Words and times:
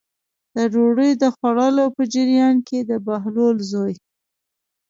د 0.55 0.57
ډوډۍ 0.73 1.11
د 1.21 1.23
خوړلو 1.35 1.85
په 1.95 2.03
جریان 2.13 2.55
کې 2.67 2.79
د 2.89 2.91
بهلول 3.07 3.57
زوی. 3.71 3.95